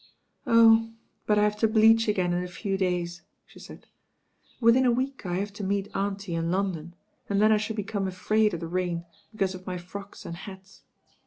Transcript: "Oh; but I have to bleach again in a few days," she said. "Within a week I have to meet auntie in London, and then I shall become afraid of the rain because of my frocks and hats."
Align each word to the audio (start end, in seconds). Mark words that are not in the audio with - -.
"Oh; 0.47 0.93
but 1.27 1.37
I 1.37 1.43
have 1.43 1.57
to 1.57 1.67
bleach 1.67 2.07
again 2.07 2.33
in 2.33 2.43
a 2.43 2.47
few 2.47 2.75
days," 2.75 3.21
she 3.45 3.59
said. 3.59 3.85
"Within 4.59 4.83
a 4.83 4.91
week 4.91 5.27
I 5.27 5.35
have 5.35 5.53
to 5.53 5.63
meet 5.63 5.95
auntie 5.95 6.33
in 6.33 6.49
London, 6.49 6.95
and 7.29 7.39
then 7.39 7.51
I 7.51 7.57
shall 7.57 7.75
become 7.75 8.07
afraid 8.07 8.55
of 8.55 8.61
the 8.61 8.67
rain 8.67 9.05
because 9.31 9.53
of 9.53 9.67
my 9.67 9.77
frocks 9.77 10.25
and 10.25 10.35
hats." 10.37 10.81